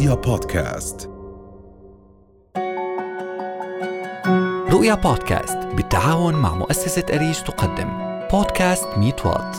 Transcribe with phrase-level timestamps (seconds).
[0.00, 1.10] رؤيا بودكاست.
[4.72, 7.88] رؤيا بودكاست بالتعاون مع مؤسسة أريج تقدم.
[8.32, 9.56] بودكاست ميت وات.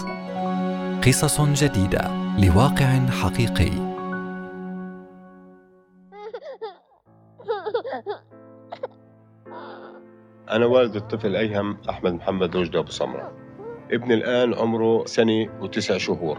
[1.08, 3.72] قصص جديدة لواقع حقيقي.
[10.50, 13.32] أنا والد الطفل أيهم أحمد محمد رشدي أبو سمرة.
[13.92, 16.38] ابني الآن عمره سنة وتسع شهور.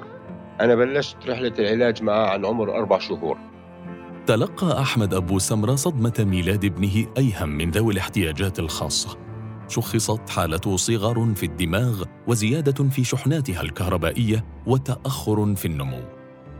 [0.60, 3.51] أنا بلشت رحلة العلاج معه عن عمر أربع شهور.
[4.26, 9.18] تلقى أحمد أبو سمرة صدمة ميلاد ابنه أيهم من ذوي الاحتياجات الخاصة.
[9.68, 16.02] شخصت حالته صغر في الدماغ وزيادة في شحناتها الكهربائية وتأخر في النمو.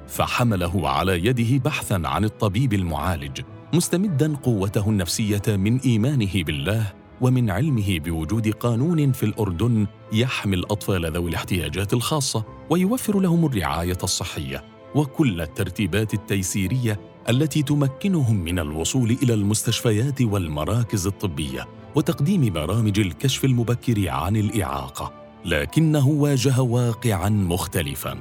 [0.09, 3.41] فحمله على يده بحثا عن الطبيب المعالج
[3.75, 11.31] مستمدا قوته النفسية من إيمانه بالله ومن علمه بوجود قانون في الأردن يحمي الأطفال ذوي
[11.31, 20.23] الاحتياجات الخاصة ويوفر لهم الرعاية الصحية وكل الترتيبات التيسيرية التي تمكنهم من الوصول إلى المستشفيات
[20.23, 25.12] والمراكز الطبية وتقديم برامج الكشف المبكر عن الإعاقة
[25.45, 28.19] لكنه واجه واقعا مختلفا.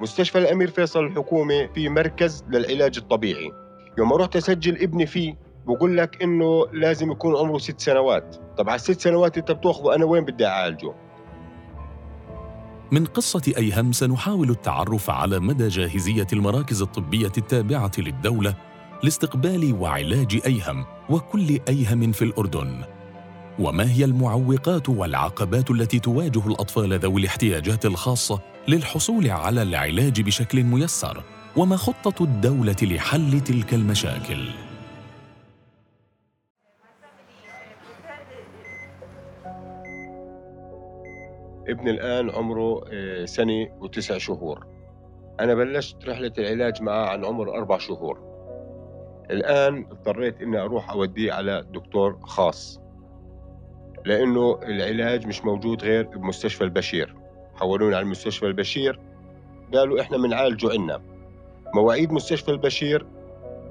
[0.00, 3.52] مستشفى الأمير فيصل الحكومي في مركز للعلاج الطبيعي.
[3.98, 5.34] يوم رحت أسجل ابني فيه
[5.66, 8.36] بقول لك إنه لازم يكون عمره ست سنوات.
[8.58, 10.94] طب على الست سنوات أنت بتاخذه أنا وين بدي أعالجه؟
[12.92, 18.54] من قصة أيهم سنحاول التعرف على مدى جاهزية المراكز الطبية التابعة للدولة
[19.02, 22.84] لاستقبال وعلاج أيهم وكل أيهم في الأردن.
[23.58, 31.22] وما هي المعوقات والعقبات التي تواجه الأطفال ذوي الاحتياجات الخاصة للحصول على العلاج بشكل ميسر؟
[31.56, 34.67] وما خطة الدولة لحل تلك المشاكل؟
[41.68, 44.66] ابني الآن عمره آه، سنة وتسع شهور.
[45.40, 48.28] أنا بلشت رحلة العلاج معه عن عمر أربع شهور.
[49.30, 52.80] الآن اضطريت إني أروح أوديه على دكتور خاص
[54.04, 57.14] لأنه العلاج مش موجود غير بمستشفى البشير.
[57.54, 59.00] حولوني على مستشفى البشير
[59.74, 61.00] قالوا إحنا بنعالجه عنا.
[61.74, 63.06] مواعيد مستشفى البشير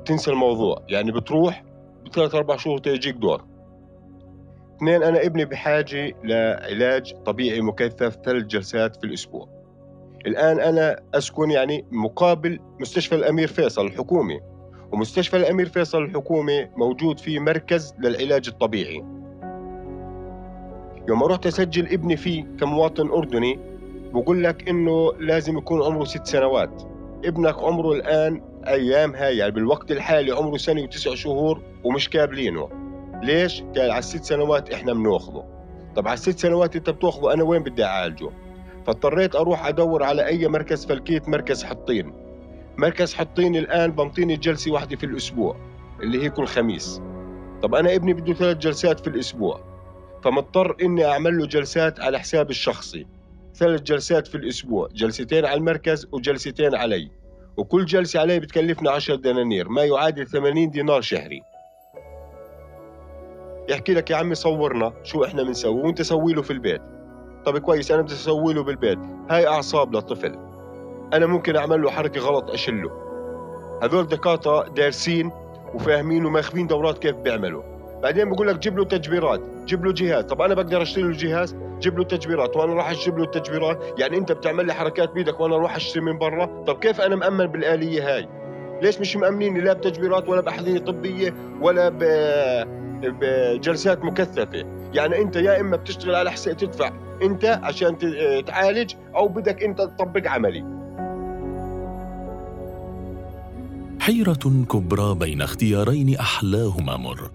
[0.06, 0.82] تنسى الموضوع.
[0.90, 1.64] يعني بتروح
[2.06, 3.46] بثلاث أربع شهور تيجيك دور.
[4.78, 9.48] اثنين أنا ابني بحاجة لعلاج طبيعي مكثف ثلاث جلسات في الأسبوع.
[10.28, 14.40] الآن أنا أسكن يعني مقابل مستشفى الأمير فيصل الحكومي.
[14.92, 19.04] ومستشفى الأمير فيصل الحكومي موجود فيه مركز للعلاج الطبيعي.
[21.10, 23.60] يوم رحت أسجل ابني فيه كمواطن أردني
[24.14, 26.84] بقول لك إنه لازم يكون عمره ست سنوات.
[27.26, 32.87] ابنك عمره الآن أيام هاي يعني بالوقت الحالي عمره سنة وتسع شهور ومش كابلينه.
[33.24, 35.44] ليش؟ قال على الست سنوات إحنا بنأخذه.
[35.96, 38.30] طب على الست سنوات أنت بتأخذه أنا وين بدي أعالجه؟
[38.88, 42.14] فاضطريت أروح أدور على أي مركز فلكيت مركز حطين.
[42.78, 45.58] مركز حطين الآن بنطيني جلسة واحدة في الأسبوع
[46.04, 47.02] اللي هي كل خميس.
[47.62, 49.62] طب أنا ابني بده ثلاث جلسات في الأسبوع.
[50.24, 53.06] فمضطر إني أعمل له جلسات على حسابي الشخصي.
[53.56, 57.12] ثلاث جلسات في الأسبوع جلستين على المركز وجلستين علي.
[57.58, 61.42] وكل جلسة علي بتكلفنا 10 دنانير ما يعادل 80 دينار شهري.
[63.70, 66.82] يحكي لك يا عمي صورنا شو إحنا بنسوي وأنت سوي له في البيت.
[67.46, 69.00] طب كويس أنا بدي أسوي له بالبيت.
[69.30, 70.36] هاي أعصاب للطفل.
[71.14, 72.92] أنا ممكن أعمل له حركة غلط اشله
[73.84, 75.32] هذول دكاترة دارسين
[75.74, 77.64] وفاهمين وماخذين دورات كيف بيعملوا.
[78.04, 80.24] بعدين بقول لك جيب له تجبيرات جيب له جهاز.
[80.24, 84.18] طب أنا بقدر أشتري له جهاز؟ جيب له تجبيرات وأنا راح أجيب له التجبيرات؟ يعني
[84.18, 88.16] أنت بتعمل لي حركات بإيدك وأنا أروح أشتري من برا؟ طب كيف أنا مأمن بالآلية
[88.16, 88.28] هاي؟
[88.82, 92.04] ليش مش مأمنيني لا بتجبيرات ولا بأحذية طبية ولا ب...
[93.02, 94.66] بجلسات مكثفة.
[94.94, 96.92] يعني أنت يا إما بتشتغل على حساب تدفع
[97.22, 97.98] أنت عشان
[98.46, 100.78] تعالج أو بدك أنت تطبق عملي.
[104.00, 107.32] حيرة كبرى بين اختيارين أحلاهما مر.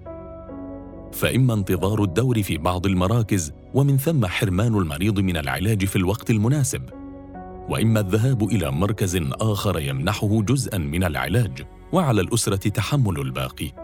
[1.13, 6.83] فإما انتظار الدور في بعض المراكز ومن ثم حرمان المريض من العلاج في الوقت المناسب.
[7.69, 13.82] وإما الذهاب إلى مركز آخر يمنحه جزءا من العلاج وعلى الأسرة تحمل الباقي.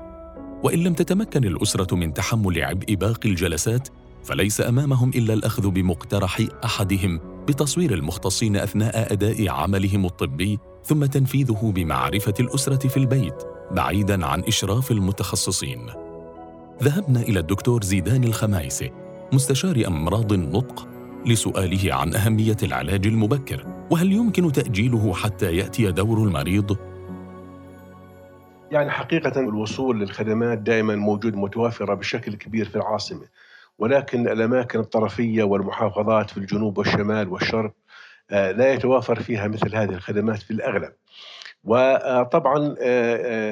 [0.63, 3.89] وإن لم تتمكن الأسرة من تحمل عبء باقي الجلسات
[4.25, 12.35] فليس أمامهم إلا الأخذ بمقترح أحدهم بتصوير المختصين أثناء أداء عملهم الطبي ثم تنفيذه بمعرفة
[12.41, 15.87] الأسرة في البيت بعيداً عن إشراف المتخصصين.
[16.83, 18.91] ذهبنا إلى الدكتور زيدان الخمايسي
[19.33, 20.89] مستشار أمراض النطق
[21.27, 26.77] لسؤاله عن أهمية العلاج المبكر وهل يمكن تأجيله حتى يأتي دور المريض؟
[28.71, 33.29] يعني حقيقة الوصول للخدمات دائما موجود متوافرة بشكل كبير في العاصمة
[33.79, 37.73] ولكن الأماكن الطرفية والمحافظات في الجنوب والشمال والشرق
[38.31, 40.93] آه، لا يتوافر فيها مثل هذه الخدمات في الأغلب.
[41.69, 42.75] وطبعا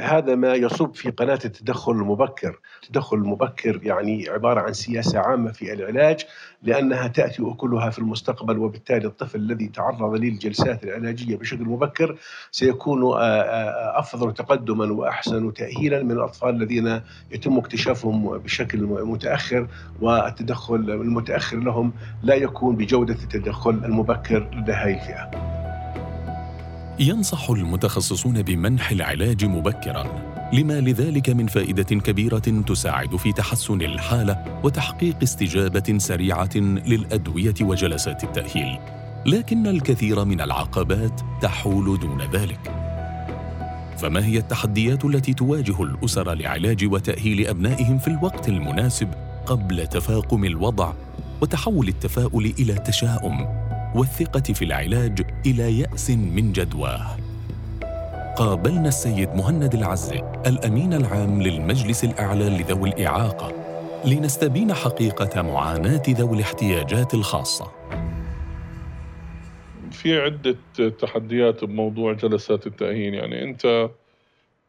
[0.01, 5.73] هذا ما يصب في قناة التدخل المبكر، التدخل المبكر يعني عبارة عن سياسة عامة في
[5.73, 6.25] العلاج
[6.63, 12.17] لأنها تأتي اكلها في المستقبل وبالتالي الطفل الذي تعرض للجلسات العلاجية بشكل مبكر
[12.51, 13.03] سيكون
[13.97, 19.69] أفضل تقدما وأحسن تاهيلا من الأطفال الذين يتم اكتشافهم بشكل متأخر
[20.01, 21.93] والتدخل المتأخر لهم
[22.23, 25.56] لا يكون بجودة التدخل المبكر لدى هذه الفئة.
[26.99, 30.07] ينصح المتخصصون بمنح العلاج مبكرا.
[30.53, 38.79] لما لذلك من فائدة كبيرة تساعد في تحسن الحالة وتحقيق استجابة سريعة للأدوية وجلسات التأهيل.
[39.27, 42.73] لكن الكثير من العقبات تحول دون ذلك.
[43.99, 49.09] فما هي التحديات التي تواجه الأسر لعلاج وتأهيل أبنائهم في الوقت المناسب
[49.47, 50.93] قبل تفاقم الوضع
[51.41, 53.56] وتحول التفاؤل إلى تشاؤم؟
[53.97, 57.17] والثقة في العلاج إلى يأس من جدواه
[58.37, 63.53] قابلنا السيد مهند العزي الأمين العام للمجلس الأعلى لذوي الإعاقة
[64.05, 67.73] لنستبين حقيقة معاناة ذوي الاحتياجات الخاصة.
[69.91, 73.15] في عدة تحديات بموضوع جلسات التأهيل.
[73.15, 73.91] يعني أنت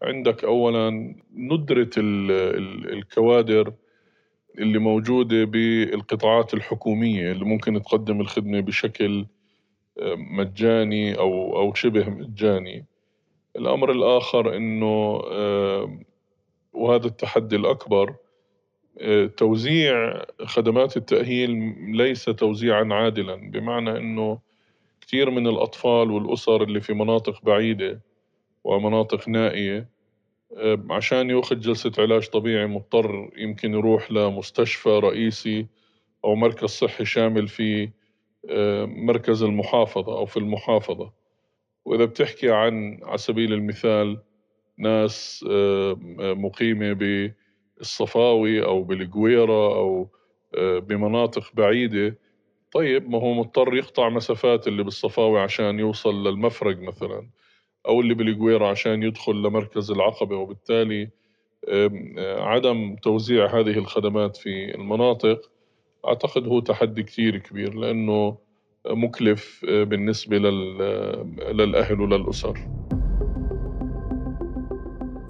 [0.03, 3.73] عندك اولا ندرة الكوادر
[4.57, 9.25] اللي موجودة بالقطاعات الحكومية اللي ممكن تقدم الخدمة بشكل
[10.17, 12.85] مجاني أو أو شبه مجاني.
[13.55, 15.21] الأمر الآخر أنه
[16.73, 18.15] وهذا التحدي الأكبر
[19.01, 24.39] آه، توزيع خدمات التأهيل ليس توزيعا عادلا بمعنى أنه
[25.01, 28.01] كثير من الأطفال والأسر اللي في مناطق بعيدة
[28.63, 29.89] ومناطق نائية
[30.89, 35.67] عشان يأخذ جلسة علاج طبيعي مضطر يمكن يروح لمستشفى رئيسي
[36.25, 37.89] أو مركز صحي شامل في
[38.85, 41.11] مركز المحافظة أو في المحافظة.
[41.85, 44.21] وإذا بتحكي عن على سبيل المثال
[44.77, 46.93] ناس آه، مقيمة
[47.77, 50.09] بالصفاوي أو بالقويرة أو
[50.57, 52.17] آه، بمناطق بعيدة
[52.71, 57.29] طيب ما هو مضطر يقطع مسافات اللي بالصفاوي عشان يوصل للمفرق مثلا.
[57.87, 61.09] أو اللي بالقويرة عشان يدخل لمركز العقبة وبالتالي
[61.69, 65.51] آه، عدم توزيع هذه الخدمات في المناطق
[66.07, 68.37] أعتقد هو تحدي كثير كبير لأنه
[68.89, 72.67] مكلف آه، بالنسبة للأهل وللأسر.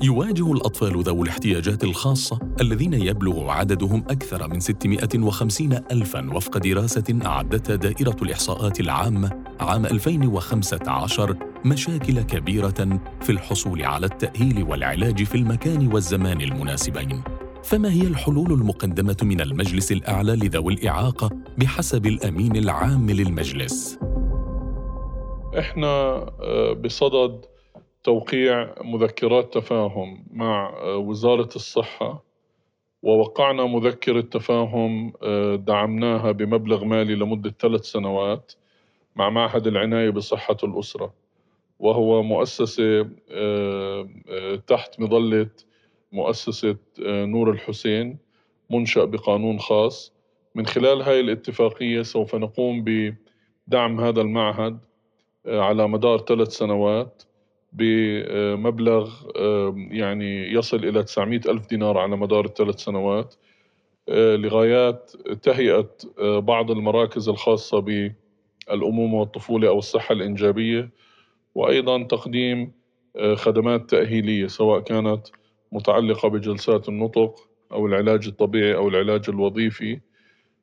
[0.01, 7.75] يواجه الأطفال ذوي الاحتياجات الخاصة الذين يبلغ عددهم أكثر من 650 ألفاً وفق دراسة أعدتها
[7.75, 16.41] دائرة الإحصاءات العامة عام 2015 مشاكل كبيرة في الحصول على التأهيل والعلاج في المكان والزمان
[16.41, 17.23] المناسبين.
[17.63, 23.99] فما هي الحلول المقدمة من المجلس الأعلى لذوي الإعاقة بحسب الأمين العام للمجلس؟
[25.59, 25.87] إحنا
[26.41, 27.45] آه، بصدد
[28.03, 32.23] توقيع مذكرات تفاهم مع آه، وزارة الصحة
[33.03, 38.53] ووقعنا مذكره تفاهم آه، دعمناها بمبلغ مالي لمدة ثلاث سنوات
[39.15, 41.13] مع معهد العناية بصحة الأسرة.
[41.79, 43.09] وهو مؤسسة
[44.67, 45.49] تحت مظلة
[46.11, 48.17] مؤسسة آه، نور الحسين
[48.69, 50.13] منشأ بقانون خاص.
[50.55, 54.79] من خلال هاي الاتفاقية سوف نقوم بدعم هذا المعهد
[55.45, 57.23] آه، على مدار ثلاث سنوات
[57.73, 63.35] بمبلغ آه، يعني يصل إلى 900 ألف دينار على مدار الثلاث سنوات
[64.09, 65.89] لغايات تهيئة
[66.39, 70.89] بعض المراكز الخاصة بالأمومة والطفولة أو الصحة الإنجابية.
[71.57, 72.71] وأيضا تقديم
[73.35, 75.27] خدمات تأهيلية سواء كانت
[75.71, 79.99] متعلقة بجلسات النطق أو العلاج الطبيعي أو العلاج الوظيفي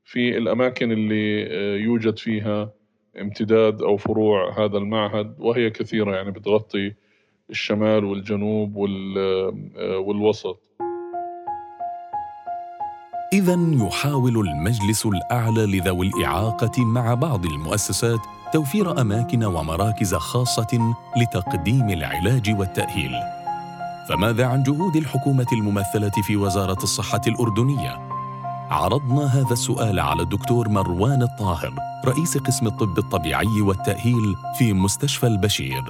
[0.04, 2.72] في الأماكن اللي آه، يوجد فيها
[3.20, 6.94] امتداد أو فروع هذا المعهد وهي كثيرة يعني بتغطي
[7.50, 8.76] الشمال والجنوب
[9.18, 10.73] آه، والوسط.
[13.34, 18.18] إذا يحاول المجلس الأعلى لذوي الإعاقة مع بعض المؤسسات
[18.52, 23.12] توفير أماكن ومراكز خاصة لتقديم العلاج والتأهيل
[24.08, 27.90] فماذا عن جهود الحكومة الممثلة في وزارة الصحة الأردنية؟
[28.70, 31.74] عرضنا هذا السؤال على الدكتور مروان الطاهر
[32.04, 35.82] رئيس قسم الطب الطبيعي والتأهيل في مستشفى البشير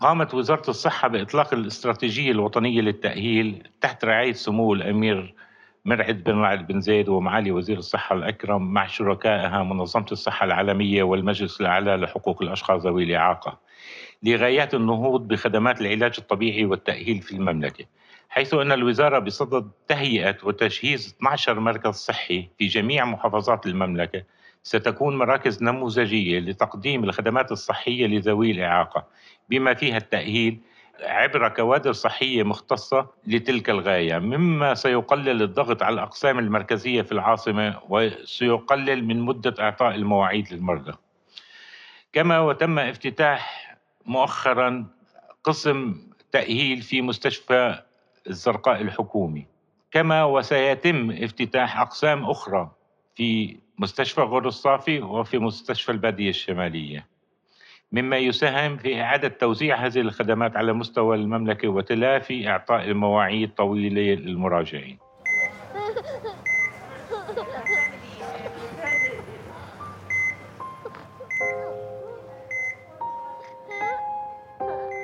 [0.00, 5.34] قامت وزارة الصحة بإطلاق الاستراتيجية الوطنية للتأهيل تحت رعاية سمو الأمير
[5.88, 11.60] مرعد بن رعد بن زيد ومعالي وزير الصحة الأكرم مع شركائها منظمة الصحة العالمية والمجلس
[11.60, 13.58] الأعلى لحقوق الأشخاص ذوي الإعاقة
[14.22, 17.84] لغايات النهوض بخدمات العلاج الطبيعي والتأهيل في المملكة
[18.28, 24.22] حيث أن الوزارة بصدد تهيئة وتجهيز 12 مركز صحي في جميع محافظات المملكة.
[24.62, 29.06] ستكون مراكز نموذجية لتقديم الخدمات الصحية لذوي الإعاقة
[29.48, 30.58] بما فيها التأهيل
[31.00, 39.04] عبر كوادر صحية مختصة لتلك الغاية مما سيقلل الضغط على الأقسام المركزية في العاصمة وسيقلل
[39.04, 40.92] من مدة إعطاء المواعيد للمرضى.
[42.12, 43.76] كما وتم افتتاح
[44.06, 44.86] مؤخرا
[45.44, 47.82] قسم تأهيل في مستشفى
[48.30, 49.46] الزرقاء الحكومي.
[49.90, 52.70] كما وسيتم افتتاح أقسام أخرى
[53.14, 57.06] في مستشفى غور الصافي وفي مستشفى البادية الشمالية.
[57.92, 64.98] مما يساهم في إعادة توزيع هذه الخدمات على مستوى المملكة وتلافي إعطاء المواعيد طويلة للمراجعين.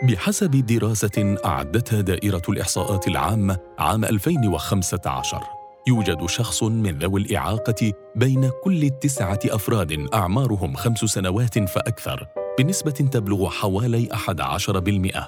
[0.03, 5.43] بحسب دراسة أعدتها دائرة الإحصاءات العامة عام 2015
[5.89, 12.44] يوجد شخص من ذوي الإعاقة بين كل تسعة أفراد أعمارهم خمس سنوات فأكثر.
[12.59, 15.19] بنسبة تبلغ حوالي 11%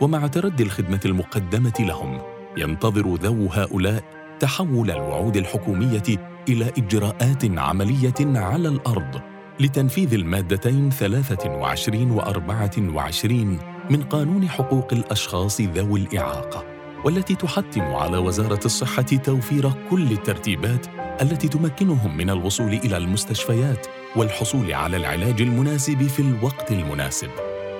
[0.00, 2.20] ومع تردي الخدمة المقدمة لهم
[2.56, 4.04] ينتظر ذو هؤلاء
[4.40, 6.02] تحول الوعود الحكومية
[6.48, 9.20] إلى إجراءات عملية على الأرض
[9.60, 13.58] لتنفيذ المادتين 23 و 24
[13.90, 16.64] من قانون حقوق الأشخاص ذوي الإعاقة
[17.04, 20.86] والتي تحتم على وزارة الصحة توفير كل الترتيبات
[21.20, 27.30] التي تمكنهم من الوصول إلى المستشفيات والحصول على العلاج المناسب في الوقت المناسب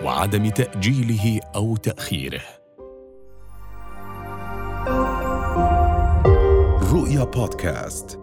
[0.05, 2.43] وعدم تأجيله أو تأخيره.
[6.93, 8.22] رؤيا بودكاست